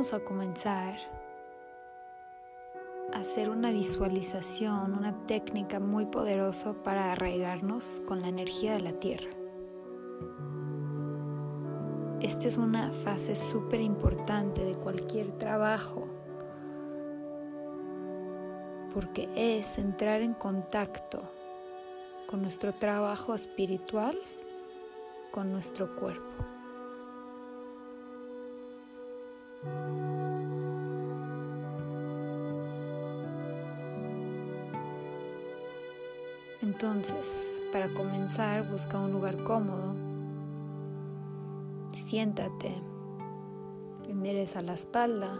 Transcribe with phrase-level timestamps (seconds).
[0.00, 0.94] a comenzar
[3.12, 8.92] a hacer una visualización, una técnica muy poderosa para arraigarnos con la energía de la
[8.92, 9.28] tierra.
[12.22, 16.08] Esta es una fase súper importante de cualquier trabajo
[18.94, 21.20] porque es entrar en contacto
[22.26, 24.18] con nuestro trabajo espiritual,
[25.30, 26.49] con nuestro cuerpo.
[36.62, 39.94] Entonces, para comenzar, busca un lugar cómodo.
[41.96, 42.74] Siéntate,
[44.08, 45.38] endereza la espalda,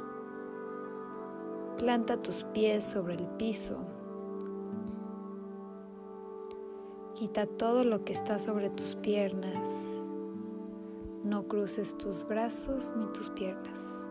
[1.77, 3.79] planta tus pies sobre el piso.
[7.15, 10.07] Quita todo lo que está sobre tus piernas.
[11.25, 14.07] No cruces tus brazos ni tus piernas.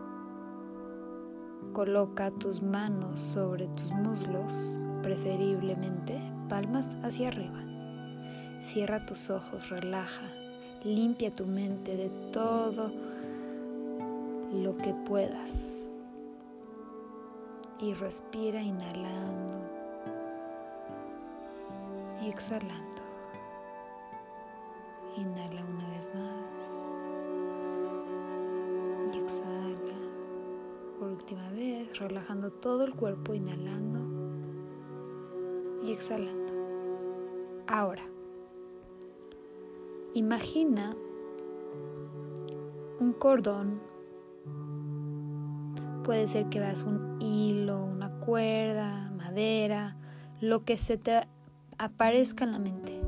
[1.80, 7.58] Coloca tus manos sobre tus muslos, preferiblemente palmas hacia arriba.
[8.62, 10.28] Cierra tus ojos, relaja,
[10.84, 12.92] limpia tu mente de todo
[14.52, 15.90] lo que puedas.
[17.78, 19.54] Y respira inhalando
[22.22, 23.00] y exhalando.
[25.16, 26.39] Inhala una vez más
[32.00, 34.00] relajando todo el cuerpo, inhalando
[35.84, 36.52] y exhalando.
[37.66, 38.02] Ahora,
[40.14, 40.96] imagina
[42.98, 43.80] un cordón.
[46.04, 49.96] Puede ser que veas un hilo, una cuerda, madera,
[50.40, 51.28] lo que se te
[51.78, 53.00] aparezca en la mente.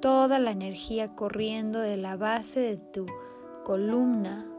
[0.00, 3.06] Toda la energía corriendo de la base de tu
[3.64, 4.49] columna.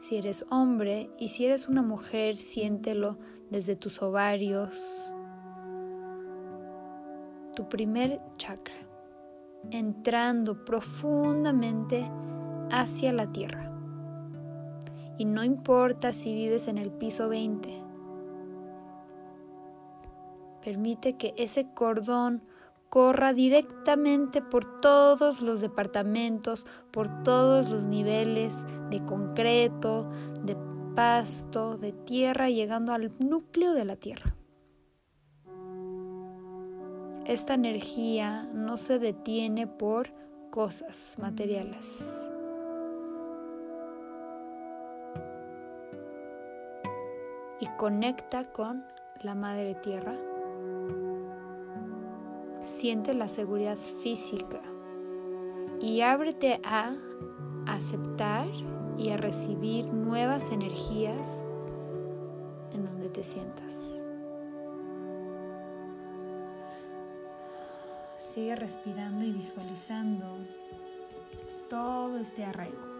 [0.00, 3.18] Si eres hombre y si eres una mujer, siéntelo
[3.50, 5.12] desde tus ovarios,
[7.54, 8.74] tu primer chakra,
[9.70, 12.10] entrando profundamente
[12.70, 13.70] hacia la tierra.
[15.18, 17.68] Y no importa si vives en el piso 20,
[20.64, 22.42] permite que ese cordón
[22.90, 30.10] corra directamente por todos los departamentos, por todos los niveles de concreto,
[30.42, 30.56] de
[30.96, 34.34] pasto, de tierra, llegando al núcleo de la tierra.
[37.26, 40.12] Esta energía no se detiene por
[40.50, 42.26] cosas materiales.
[47.60, 48.84] Y conecta con
[49.22, 50.16] la madre tierra.
[52.62, 54.60] Siente la seguridad física
[55.80, 56.94] y ábrete a
[57.66, 58.46] aceptar
[58.98, 61.42] y a recibir nuevas energías
[62.72, 64.02] en donde te sientas.
[68.22, 70.26] Sigue respirando y visualizando
[71.68, 72.90] todo este arraigo.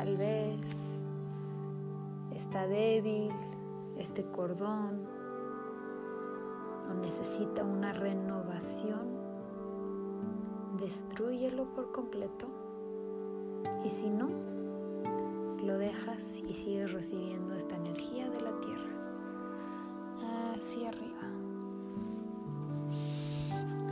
[0.00, 1.04] Tal vez
[2.34, 3.28] está débil
[3.98, 5.06] este cordón
[6.90, 9.06] o necesita una renovación,
[10.78, 12.46] destruyelo por completo
[13.84, 14.30] y si no,
[15.62, 18.94] lo dejas y sigues recibiendo esta energía de la tierra
[20.54, 21.28] hacia arriba.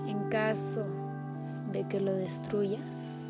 [0.07, 0.87] En caso
[1.71, 3.28] de que lo destruyas,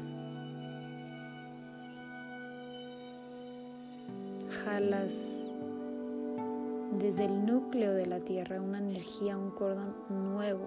[6.98, 10.66] desde el núcleo de la tierra una energía, un cordón nuevo,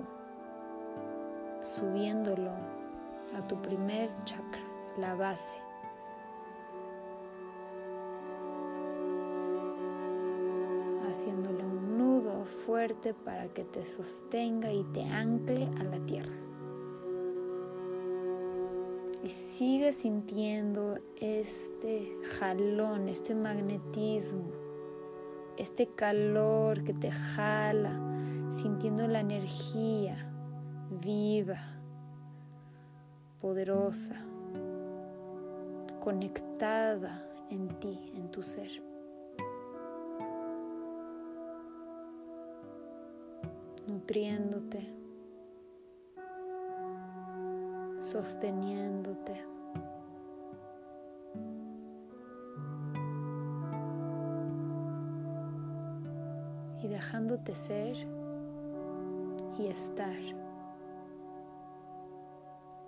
[1.61, 2.51] subiéndolo
[3.33, 4.63] a tu primer chakra,
[4.97, 5.57] la base.
[11.09, 16.50] Haciéndole un nudo fuerte para que te sostenga y te ancle a la tierra.
[19.23, 24.51] Y sigue sintiendo este jalón, este magnetismo,
[25.57, 27.99] este calor que te jala,
[28.51, 30.27] sintiendo la energía
[31.01, 31.59] viva
[33.39, 34.15] poderosa,
[35.99, 38.69] conectada en ti, en tu ser.
[43.87, 45.00] Nutriéndote,
[48.11, 49.51] sosteniéndote.
[56.91, 57.95] dejándote ser
[59.57, 60.15] y estar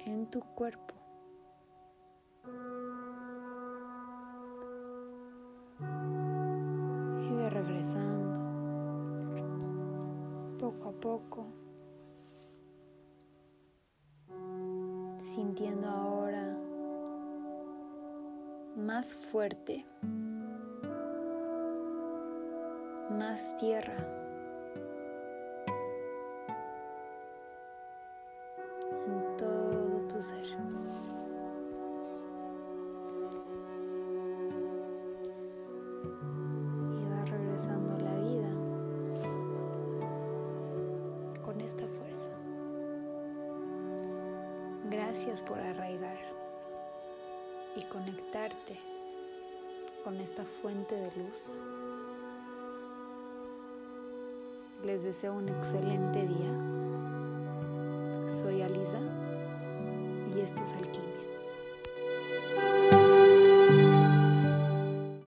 [0.05, 0.93] en tu cuerpo.
[7.21, 8.39] Y ve regresando
[10.59, 11.45] poco a poco,
[15.33, 16.55] sintiendo ahora
[18.75, 19.83] más fuerte,
[23.09, 23.95] más tierra.
[29.07, 30.72] en todo tu ser.
[45.13, 46.17] Gracias por arraigar
[47.75, 48.79] y conectarte
[50.03, 51.61] con esta fuente de luz.
[54.83, 56.51] Les deseo un excelente día.
[58.41, 59.01] Soy Alisa
[60.35, 61.12] y esto es Alquimia.